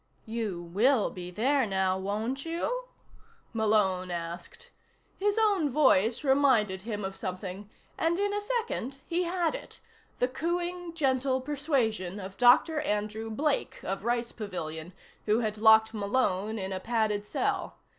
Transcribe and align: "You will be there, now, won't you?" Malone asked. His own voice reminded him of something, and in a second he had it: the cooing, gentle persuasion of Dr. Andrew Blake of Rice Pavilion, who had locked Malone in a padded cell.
"You 0.25 0.63
will 0.63 1.11
be 1.11 1.29
there, 1.29 1.67
now, 1.67 1.95
won't 1.95 2.43
you?" 2.43 2.85
Malone 3.53 4.09
asked. 4.09 4.71
His 5.19 5.37
own 5.37 5.69
voice 5.69 6.23
reminded 6.23 6.81
him 6.81 7.05
of 7.05 7.15
something, 7.15 7.69
and 7.99 8.17
in 8.17 8.33
a 8.33 8.41
second 8.41 8.97
he 9.05 9.25
had 9.25 9.53
it: 9.53 9.79
the 10.17 10.27
cooing, 10.27 10.95
gentle 10.95 11.39
persuasion 11.39 12.19
of 12.19 12.35
Dr. 12.37 12.79
Andrew 12.81 13.29
Blake 13.29 13.79
of 13.83 14.03
Rice 14.03 14.31
Pavilion, 14.31 14.93
who 15.27 15.41
had 15.41 15.59
locked 15.59 15.93
Malone 15.93 16.57
in 16.57 16.73
a 16.73 16.79
padded 16.79 17.23
cell. 17.23 17.75